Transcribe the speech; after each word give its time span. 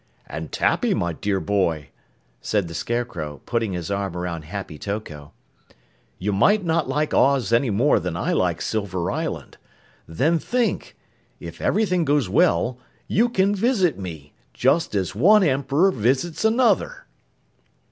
"And 0.25 0.51
Tappy, 0.51 0.95
my 0.95 1.13
dear 1.13 1.39
boy," 1.39 1.89
said 2.41 2.67
the 2.67 2.73
Scarecrow, 2.73 3.39
putting 3.45 3.73
his 3.73 3.91
arm 3.91 4.17
around 4.17 4.45
Happy 4.45 4.79
Toko, 4.79 5.31
"you 6.17 6.33
might 6.33 6.65
not 6.65 6.89
like 6.89 7.13
Oz 7.13 7.53
any 7.53 7.69
more 7.69 7.99
than 7.99 8.17
I 8.17 8.33
like 8.33 8.63
Silver 8.63 9.11
Island. 9.11 9.57
Then 10.07 10.39
think 10.39 10.97
if 11.39 11.61
everything 11.61 12.03
goes 12.03 12.27
well, 12.27 12.79
you 13.07 13.29
can 13.29 13.53
visit 13.53 13.99
me 13.99 14.33
just 14.55 14.95
as 14.95 15.13
one 15.13 15.43
Emperor 15.43 15.91
visits 15.91 16.43
another!" 16.43 17.05